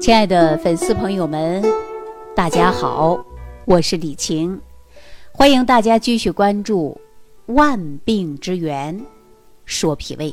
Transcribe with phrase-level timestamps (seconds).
[0.00, 1.60] 亲爱的粉丝朋友们，
[2.34, 3.18] 大家好，
[3.64, 4.58] 我是李晴，
[5.32, 6.98] 欢迎大家继续关注
[7.52, 9.04] 《万病之源
[9.64, 10.30] 说脾胃》。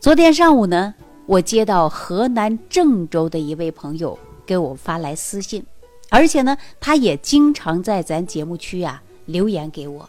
[0.00, 0.94] 昨天上午呢，
[1.26, 5.62] 我接到河南郑州的一位朋友给我发来私信，
[6.08, 10.08] 而且呢，他也经常在咱节目区啊留言给我。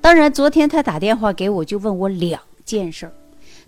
[0.00, 3.12] 当然，昨天他打电话给我，就问我两件事儿。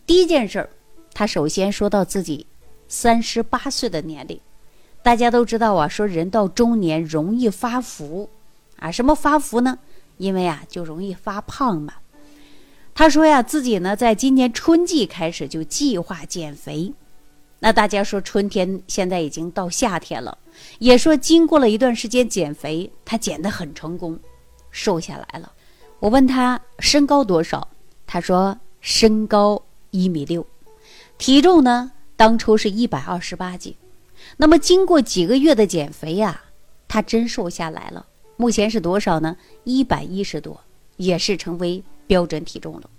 [0.07, 0.71] 第一件事儿，
[1.12, 2.47] 他首先说到自己。
[2.91, 4.38] 三十八岁的年龄，
[5.00, 8.28] 大家都知道啊，说人到中年容易发福，
[8.80, 9.78] 啊，什么发福呢？
[10.16, 11.95] 因为啊，就容易发胖嘛。
[12.92, 16.92] 他说呀，自己呢，在今年春季开始就计划减肥。
[17.60, 20.37] 那大家说，春天现在已经到夏天了，
[20.80, 24.18] 也说经过了一段时间减肥，他减得很成功，
[24.73, 25.52] 瘦下来了。
[26.01, 27.68] 我问他身高多少，
[28.04, 29.62] 他说身高
[29.93, 30.45] 一米六，
[31.18, 31.93] 体重呢？
[32.20, 33.74] 当初是一百二十八斤，
[34.37, 36.38] 那么经过几个月的减肥呀，
[36.87, 38.04] 他真瘦下来了。
[38.37, 39.35] 目前是多少呢？
[39.65, 40.60] 一百一十多，
[40.98, 42.91] 也是成为标准体重了。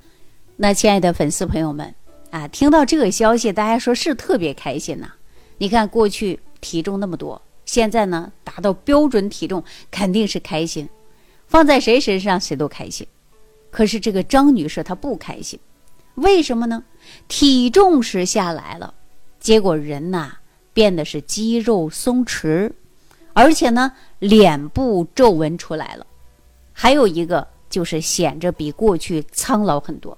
[0.55, 1.93] 那亲爱的粉丝朋友们
[2.31, 5.13] 啊，听到这个消息，大家说是特别开心呐。
[5.59, 10.89] 你看过去体重那么多，现在呢达到标准体重，肯定是开心。
[11.45, 13.05] 放在谁身上谁都开心。
[13.69, 15.59] 可是这个张女士她不开心，
[16.15, 16.83] 为什么呢？
[17.27, 18.95] 体重是下来了。
[19.41, 20.37] 结果人呐
[20.71, 22.71] 变得是肌肉松弛，
[23.33, 26.05] 而且呢脸部皱纹出来了，
[26.71, 30.17] 还有一个就是显着比过去苍老很多。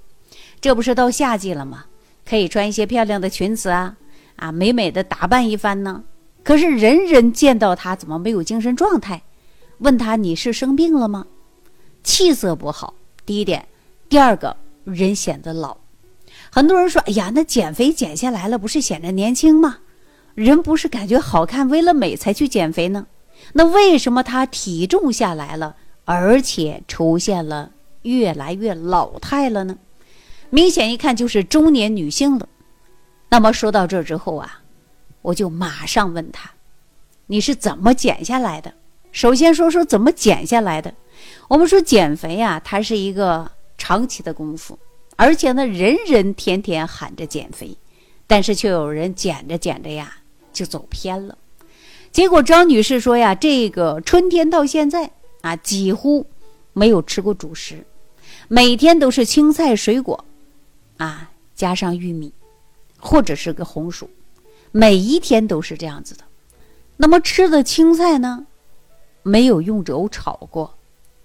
[0.59, 1.85] 这不是到夏季了吗？
[2.25, 3.97] 可以穿一些漂亮的裙子啊
[4.35, 6.03] 啊，美美的打扮一番呢。
[6.43, 9.21] 可是人人见到他怎么没有精神状态？
[9.79, 11.25] 问他你是生病了吗？
[12.03, 12.93] 气色不好，
[13.25, 13.65] 第一点，
[14.09, 15.77] 第二个人显得老。
[16.55, 19.79] 很多人说：“哎呀，那减肥减下来了，不是显得年轻吗？
[20.35, 23.07] 人不是感觉好看，为了美才去减肥呢？
[23.53, 27.71] 那为什么他体重下来了，而且出现了
[28.03, 29.75] 越来越老态了呢？
[30.51, 32.47] 明显一看就是中年女性了。
[33.29, 34.61] 那么说到这之后啊，
[35.23, 36.51] 我就马上问他：
[37.25, 38.71] 你是怎么减下来的？
[39.11, 40.93] 首先说说怎么减下来的。
[41.47, 44.77] 我们说减肥啊，它是一个长期的功夫。”
[45.15, 47.77] 而且呢，人人天天喊着减肥，
[48.25, 50.17] 但是却有人减着减着呀
[50.51, 51.37] 就走偏了。
[52.11, 56.25] 结果张女士说呀，这个春天到现在啊，几乎
[56.73, 57.85] 没有吃过主食，
[58.47, 60.25] 每天都是青菜水果，
[60.97, 62.33] 啊加上玉米，
[62.99, 64.09] 或者是个红薯，
[64.71, 66.23] 每一天都是这样子的。
[66.97, 68.45] 那么吃的青菜呢，
[69.21, 70.75] 没有用油炒过，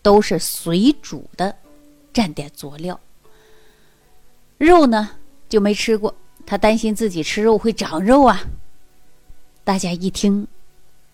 [0.02, 1.54] 都是水煮的，
[2.12, 2.98] 蘸点佐料。
[4.58, 5.10] 肉呢
[5.48, 6.14] 就没吃过，
[6.44, 8.42] 他担心自己吃肉会长肉啊。
[9.64, 10.46] 大家一听，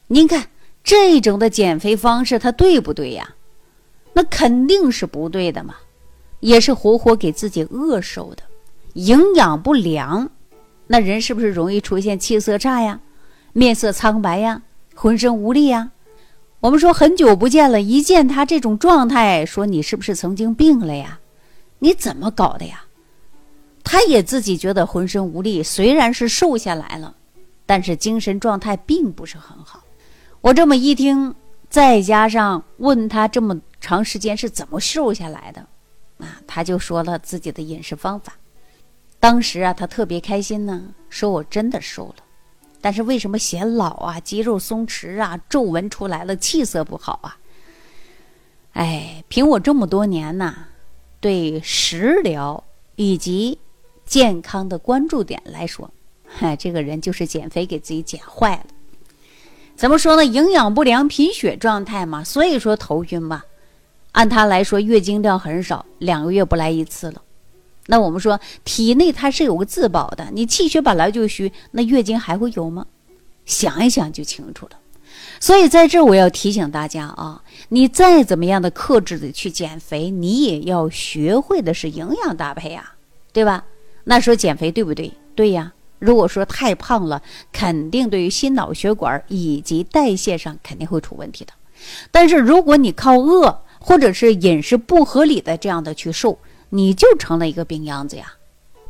[0.07, 0.49] 您看
[0.83, 3.35] 这种的减肥方式，它对不对呀？
[4.15, 5.75] 那肯定是不对的嘛，
[6.41, 8.43] 也是活活给自己饿瘦的，
[8.95, 10.31] 营养不良，
[10.87, 13.01] 那人是不是容易出现气色差呀、
[13.53, 14.63] 面色苍白呀、
[14.95, 15.91] 浑身无力呀？
[16.61, 21.19] 我们说很久不见了，一见他这种状态，说你是不是曾经病了呀？
[21.81, 22.84] 你怎么搞的呀？
[23.85, 27.15] 他也自己觉得浑身无力，虽然是瘦下来了，
[27.67, 29.85] 但是精神状态并不是很好。
[30.41, 31.35] 我这么一听，
[31.69, 35.61] 再加上问他这么长时间是怎么瘦下来的，
[36.19, 38.33] 啊，他就说了自己的饮食方法。
[39.21, 42.17] 当时啊，他特别开心呢，说我真的瘦了，
[42.81, 47.39] 但是为什么显老啊，肌肉松弛啊，皱纹出来了，气色不好啊？
[48.73, 50.67] 哎，凭我这么多年呐，
[51.21, 52.63] 对食疗
[52.97, 53.59] 以及
[54.07, 55.91] 健康的关注点来说，
[56.27, 58.67] 嗨， 这个人就是减肥给自己减坏了。
[59.77, 60.25] 怎么说呢？
[60.25, 63.43] 营养不良、贫血状态嘛，所以说头晕嘛。
[64.13, 67.21] 按他来说，月经量很少，两个月不来一次了。
[67.87, 72.87] 那我们说，体内它是有个自保的，你气血本来就虚，那月经还会有吗？
[73.45, 74.79] 想一想就清楚了。
[75.41, 82.95] 所以在这我要提醒大家啊，你再怎么样的克制的去减肥，你也要学会的是营养搭配啊，
[83.33, 83.65] 对吧？
[84.05, 85.13] 那说减肥对不对？
[85.35, 85.73] 对呀。
[86.01, 91.53] 如果说太胖了，肯定对于心脑血管以及代谢上肯定会出问题的。
[92.11, 98.35] 但是如果你靠饿或者是饮食不合理的这样的去瘦，你就成了一个病秧子呀。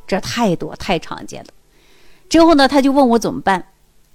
[0.09, 1.51] 这太多太常见了。
[2.29, 3.65] 之后呢，他就问我怎么办？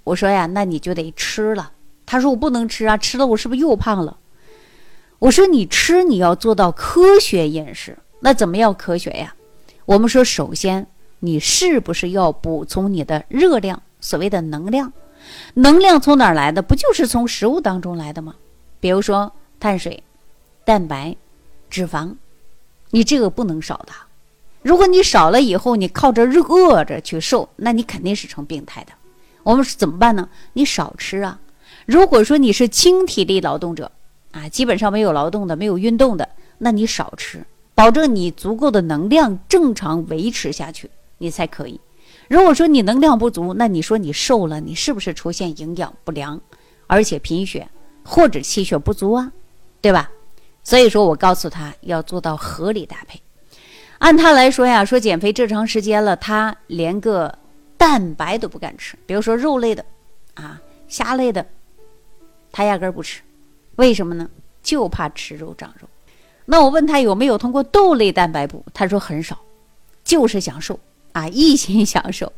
[0.04, 1.72] 我说呀，那你就得吃了。
[2.06, 4.18] 他说我不能吃啊，吃了我是不是又胖了？
[5.20, 9.34] 我说你吃你要做到科学饮食，那怎么要科学呀？
[9.90, 10.86] 我们说，首先
[11.18, 14.94] 你是不是要补充你的热量，所谓的能量？
[15.56, 16.62] 能量从哪儿来的？
[16.62, 18.36] 不就是从食物当中来的吗？
[18.80, 20.04] 比如说碳水、
[20.64, 21.16] 蛋白、
[21.72, 22.14] 脂肪，
[22.92, 23.92] 你这个不能少的。
[24.62, 28.92] 如果你少了以后，你靠着饿着去瘦，那你肯定是成病态的。
[29.42, 30.30] 我们怎么办呢？
[30.54, 31.40] 你少吃啊。
[31.88, 33.92] 如果说你是轻体力劳动者
[34.34, 37.44] 啊，基本上没有劳动的、没有运动的，那你少吃，
[37.80, 41.80] 保证你足够的能量正常维持下去，你才可以。
[42.28, 46.42] 如果说你能量不足，那你说你瘦了，你是不是出现营养不良，
[46.88, 47.66] 而且贫血
[48.04, 49.32] 或者气血不足啊？
[49.80, 50.12] 对吧？
[50.62, 53.18] 所以说我告诉他要做到合理搭配。
[54.00, 57.34] 按他来说呀，说减肥这长时间了，他连个
[57.78, 59.86] 蛋白都不敢吃，比如说肉类的，
[60.34, 61.46] 啊，虾类的，
[62.52, 63.22] 他压根儿不吃，
[63.78, 64.30] 为什么呢？
[64.62, 65.88] 就怕吃肉长肉。
[66.52, 69.38] 那我问他有没有通过豆类蛋白补，他说很少，
[70.04, 70.80] 就是想瘦
[71.12, 72.34] 啊，一心想瘦。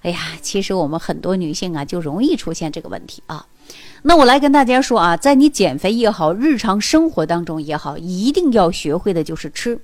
[0.00, 3.44] 哎呀，其实我们很多女性啊，就容易出现这个问题啊。
[4.00, 9.78] 那我来跟大家说啊，在你减肥也好，日常生活当中也好，一定要学会的就是吃。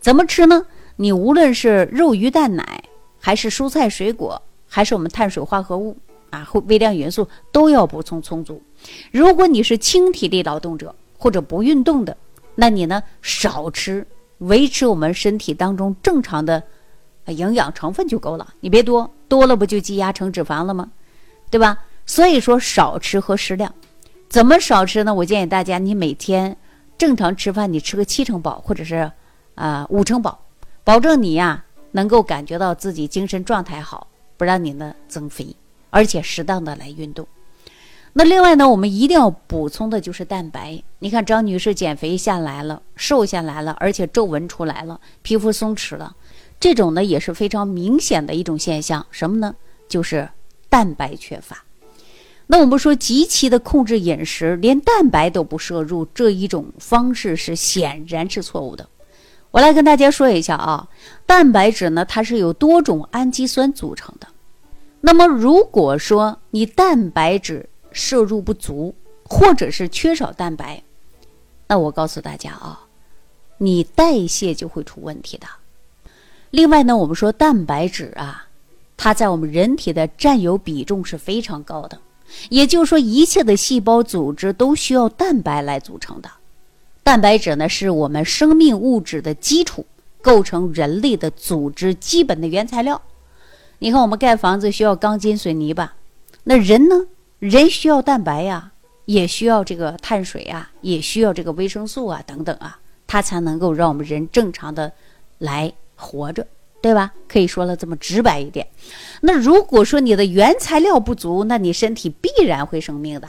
[0.00, 0.64] 怎么吃呢？
[0.96, 2.82] 你无论是肉、鱼、蛋、奶，
[3.20, 5.94] 还是蔬菜、水果，还是我们碳水化合物
[6.30, 8.62] 啊，或微量元素，都要补充充足。
[9.10, 12.16] 如果你是轻体力劳动者或者不运动的，
[12.54, 14.06] 那你呢少吃，
[14.38, 16.62] 维持我们身体当中正常的
[17.26, 18.54] 营养成分就够了。
[18.60, 20.90] 你别多，多了不就积压成脂肪了吗？
[21.50, 21.78] 对吧？
[22.06, 23.72] 所以说少吃和适量。
[24.28, 25.14] 怎么少吃呢？
[25.14, 26.56] 我建议大家，你每天
[26.96, 29.10] 正常吃饭，你吃个七成饱，或者是。
[29.54, 30.46] 啊，五成饱，
[30.82, 34.06] 保证你呀能够感觉到自己精神状态好，
[34.38, 35.54] 不让你呢增肥，
[35.90, 37.28] 而且适当的来运动。
[38.14, 40.82] 那另外呢，我们一定要补充的就是蛋白。
[40.98, 46.14] 你看张女士减肥下来了，瘦下来了，而且皱纹出来了，皮肤松弛了，
[46.60, 49.06] 这种呢也是非常明显的一种现象。
[49.10, 49.54] 什么呢？
[49.88, 50.28] 就是
[50.68, 51.64] 蛋白缺乏。
[52.48, 58.86] 那我们说极其的控制饮食，连蛋白都不摄入，这一种方式是显然是错误的。
[59.52, 60.88] 我来跟大家说一下啊，
[61.24, 64.26] 蛋白质呢，它是由多种氨基酸组成的。
[65.00, 68.94] 那么，如果说你蛋白质摄入不足，
[69.24, 70.82] 或者是缺少蛋白，
[71.68, 72.86] 那我告诉大家啊，
[73.58, 75.46] 你代谢就会出问题的。
[76.50, 78.48] 另外呢，我们说蛋白质啊，
[78.96, 81.98] 它在我们人体的占有比重是非常高的，
[82.50, 86.30] 也就是说，一切的细胞组织都需要蛋白来组成的。
[87.02, 89.86] 蛋白质呢，是我们生命物质的基础，
[90.20, 93.00] 构成人类的组织基本的原材料。
[93.78, 95.96] 你看，我们盖房子需要钢筋水泥吧？
[96.44, 97.06] 那人呢？
[97.42, 98.70] 人需要蛋白呀，
[99.04, 104.92] 也需要这个碳水啊，也需要这个维生素啊，等等啊，它才能够让我们人正常的
[105.38, 106.46] 来活着，
[106.80, 107.12] 对吧？
[107.26, 108.64] 可以说了这么直白一点。
[109.22, 113.28] 那如果说你的原材料不足，那你身体必然会生病的。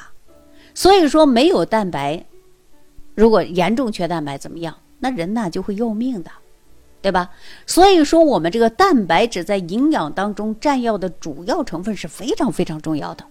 [0.76, 2.24] 所以说，没有蛋白。
[3.16, 4.78] 如果严重缺蛋白怎么样？
[5.00, 6.30] 那人呢就会要命的，
[7.02, 7.32] 对吧？
[7.66, 13.26] 所以说，我们这个蛋白质在营养当中占要的主要成分是非常非常重要的。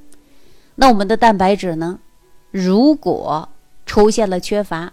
[0.74, 2.00] 那我们的蛋白质呢，
[2.50, 3.48] 如果
[3.84, 4.92] 出现了缺乏，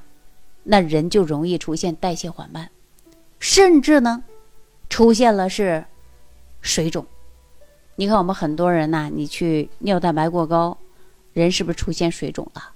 [0.63, 2.69] 那人就容易出现代谢缓慢，
[3.39, 4.23] 甚至呢，
[4.89, 5.85] 出现了是
[6.61, 7.05] 水肿。
[7.95, 10.77] 你看我们很多人呐，你去尿蛋白过高，
[11.33, 12.73] 人是不是出现水肿了？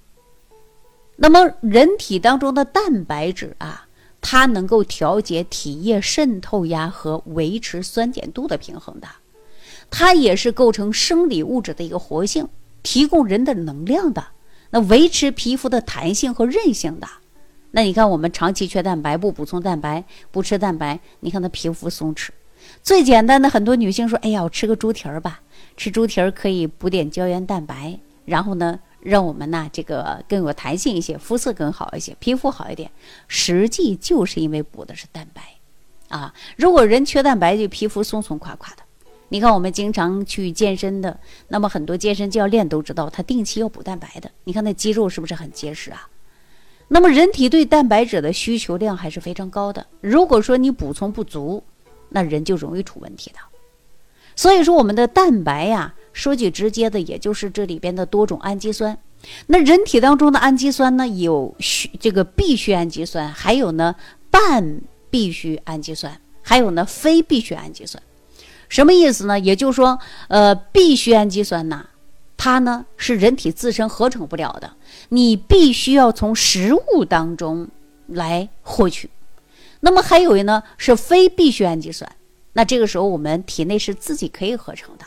[1.16, 3.86] 那么，人体当中的蛋白质啊，
[4.20, 9.06] 它能够调节体液渗透压和维持酸碱度的平衡的，
[9.90, 12.48] 它也是构成生理物质的一个活性，
[12.84, 14.24] 提供人的能量的，
[14.70, 17.08] 那维持皮肤的弹性和韧性的。
[17.72, 22.28] 那你看，我们长期缺蛋白，不补充蛋白，不吃蛋白，你看那皮肤松弛。
[22.80, 25.40] 最简单的，很多女性说：“哎呀，我吃个猪蹄儿吧，
[25.76, 32.90] 吃猪蹄儿可以补点胶原蛋白，然后呢。”让我们呢，这个更有弹性一些，肤色更好一些，皮肤好一点。
[33.28, 35.42] 实际就是因为补的是蛋白，
[36.08, 38.82] 啊，如果人缺蛋白，就皮肤松松垮垮的。
[39.28, 44.30] 你看我们经常去健身的，那么很多健身教练都知道，他定期要补蛋白的。
[44.44, 46.08] 你看那肌肉是不是很结实啊？
[46.88, 49.86] 那么人体对蛋白质的需求量还是非常高的。
[50.00, 51.64] 如果说你补充不足，
[52.10, 53.38] 那人就容易出问题的。
[54.36, 55.94] 所以说我们的蛋白呀。
[56.14, 58.96] 说句直接的，也就是这里边的多种氨基酸。
[59.48, 63.96] 那人体当中的氨基酸呢，有需这个必需氨基酸，还有呢
[64.30, 68.00] 半必需氨基酸，还有呢非必需氨基酸。
[68.68, 69.38] 什么意思呢？
[69.38, 71.86] 也就是说，呃，必需氨基酸呐，
[72.36, 74.72] 它呢是人体自身合成不了的，
[75.10, 77.68] 你必须要从食物当中
[78.06, 79.10] 来获取。
[79.80, 82.10] 那么还有呢是非必需氨基酸，
[82.54, 85.04] 那这个时候我们体内是自己可以合成的。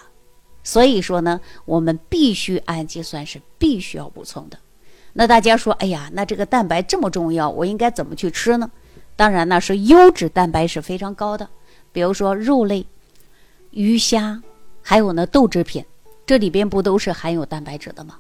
[0.64, 4.58] 所以说呢，我们必须氨基酸是必须要补充的。
[5.14, 8.70] 那大家说，哎呀，那这个蛋白这么重要，我应该怎么去吃呢？
[9.16, 11.50] 当然呢，是优质蛋白是非常高的，
[11.92, 12.86] 比如说肉类、
[13.78, 14.42] 鱼虾，
[14.82, 15.86] 还有呢豆制品，
[16.26, 18.18] 这里边不都是含有蛋白质的吗？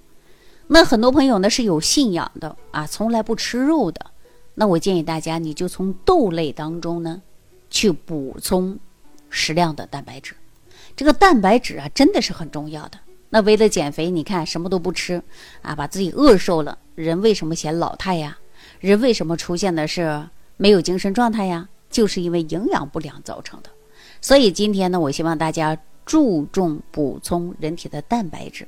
[0.67, 4.05] 那很多朋友呢是有信仰的啊，从来不吃肉的，
[4.53, 7.19] 那我建议大家，你就从豆类当中呢
[7.71, 8.77] 去补充
[9.31, 10.35] 适量的蛋白质。
[10.95, 12.99] 这个蛋白质啊，真的是很重要的。
[13.31, 15.23] 那为了减肥，你看什么都不吃
[15.63, 16.77] 啊，把自己饿瘦了。
[16.93, 18.37] 人为什么显老态呀？
[18.79, 20.23] 人为什么出现的是
[20.55, 21.67] 没有精神状态呀？
[21.89, 23.71] 就是因为营养不良造成的。
[24.21, 28.67] 所以今天呢，我希望大家注重补充人体的蛋白质。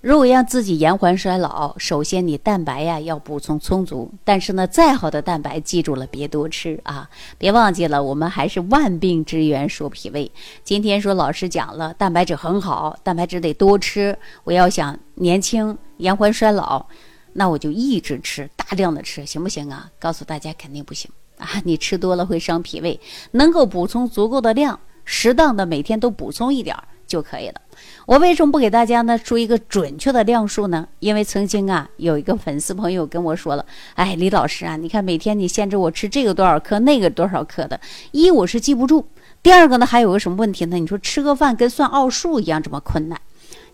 [0.00, 4.10] 如果让自己延缓衰老，首先你蛋白呀要补充充足。
[4.24, 7.08] 但是呢，再好的蛋白，记住了别多吃啊！
[7.38, 10.28] 别忘记了，我们还是万病之源说脾胃。
[10.64, 14.18] 今天说老师讲了，蛋白质很好，蛋白质得多吃。
[14.42, 16.84] 我要想年轻延缓衰老，
[17.32, 19.88] 那我就一直吃，大量的吃，行不行啊？
[20.00, 21.08] 告诉大家肯定不行
[21.42, 21.60] 啊！
[21.64, 22.98] 你吃多了会伤脾胃，
[23.32, 26.84] 能够补充足够的量，适当的每天都补充一点儿。
[27.04, 27.60] 就可以了。
[28.06, 30.88] 我为什么不给大家呢出一个准确的量数呢？
[30.98, 37.78] 因为曾经啊有一个粉丝朋友跟我说了，哎，李老师啊，你看每天你限制我吃这个多少克，那个多少克的，
[38.12, 39.04] 一我是记不住，
[39.42, 40.78] 第二个呢还有个什么问题呢？
[40.78, 43.20] 你说吃个饭跟算奥数一样这么困难。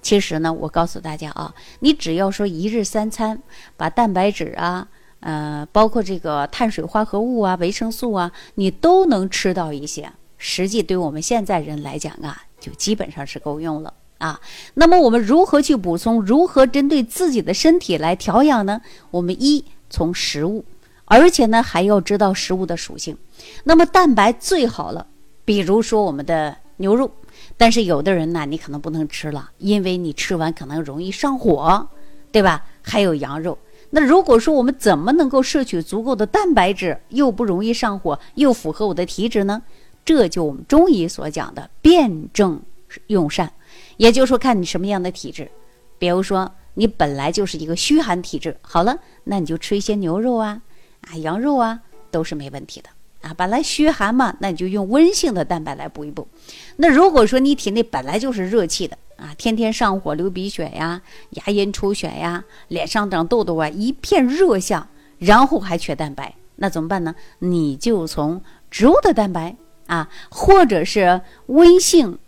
[0.03, 3.41] 其实呢，我告诉大家啊，你只要说一日三餐，
[3.77, 4.89] 把蛋白质啊，
[5.21, 10.13] 呃，包括这个碳水化合物啊、维生素啊，你都能吃到一些。
[10.37, 14.41] 实际对我们现在人来讲啊，就基本上是够用了啊。
[14.75, 16.25] 那么我们如何去补充？
[16.25, 18.81] 如何针对自己的身体来调养呢？
[19.11, 20.65] 我们一从食物，
[21.07, 23.19] 而且呢还要知道食物的属性。
[23.65, 25.05] 那么蛋白最好了，
[25.45, 27.11] 比如说我们的牛肉，
[27.57, 31.89] 但是有的人呢，你可能不能吃了，因为你吃完可能容易上火，
[32.31, 32.65] 对吧？
[32.81, 33.59] 还有羊肉。
[33.91, 39.63] 那如果说我们怎么能够摄取足够的蛋白质，又不容易上火，又符合我的体质呢？
[40.05, 42.61] 这就我们中医所讲的辨证
[43.09, 43.53] 用膳，
[43.97, 45.51] 也就是说看你什么样的体质。
[45.99, 50.63] 比如说你本来就是一个虚寒体质，好了，那你就吃一些牛肉啊、
[51.03, 51.81] 啊羊肉啊，
[52.11, 52.89] 都是没问题的
[53.21, 53.35] 啊。
[53.35, 56.29] 本来虚寒嘛，那你就用温性的蛋白来补一补。
[56.77, 67.15] 那如果说你体内本来就是热气的啊，天天上火、流鼻血呀、牙龈出血呀、脸上长痘痘啊，一片热象，然后还缺蛋白，那怎么办呢？
[67.41, 69.57] 你就从植物的蛋白。
[69.89, 72.19] 啊，或者是温性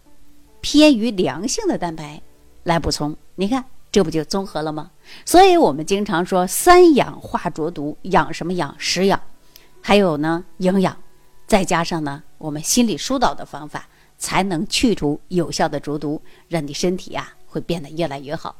[0.62, 2.22] 偏于凉性的蛋白
[2.62, 4.92] 来补充，你看这不就综合了吗？
[5.26, 8.74] 所以我们经常说三养化浊毒，养什么养？
[8.78, 9.20] 食养，
[9.82, 10.96] 还有呢营养，
[11.46, 13.86] 再加上呢我们心理疏导的方法，
[14.20, 18.54] 才能去除有效的浊毒，让你身体呀会变得越来越好。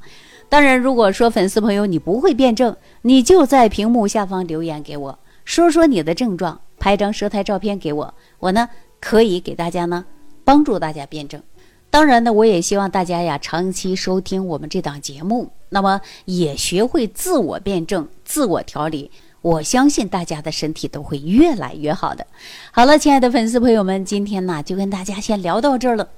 [0.49, 8.69] 当然，如果说粉丝朋友你不会辩证，你就在屏幕下方留言给我，说说你的症状，拍张舌苔照片给我，我呢。
[9.02, 10.05] 可以给大家呢，
[10.45, 11.43] 帮助大家辩证。
[11.88, 19.11] 当然呢，我也希望大家呀，长期收听我们这档节目，那么也学会自我辩证、自我调理。
[19.43, 22.27] 我相信大家的身体都会越来越好的。
[22.73, 26.09] 好了，亲爱的粉丝朋友们，今天呢就跟大家先聊到这儿了。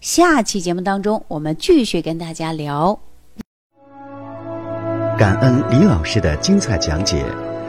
[0.00, 2.98] 下期节目当中，我们继续跟大家聊。
[5.16, 7.24] 感恩李老师的精彩讲解。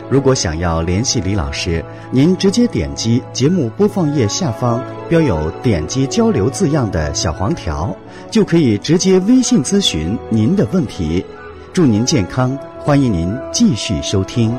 [0.09, 7.95] 如果想要联系李老师，您直接点击节目播放页下方标有“点击交流”字样的小黄条，
[8.29, 11.25] 就可以直接微信咨询您的问题。
[11.71, 14.53] 祝您健康，欢迎您继续收听。